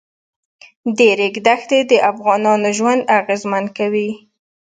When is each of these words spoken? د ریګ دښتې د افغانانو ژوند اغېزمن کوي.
د 0.97 0.99
ریګ 1.19 1.35
دښتې 1.47 1.79
د 1.89 1.91
افغانانو 2.11 2.69
ژوند 2.77 3.01
اغېزمن 3.19 3.65
کوي. 3.77 4.09